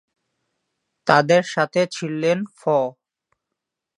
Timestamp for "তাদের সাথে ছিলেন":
1.07-2.39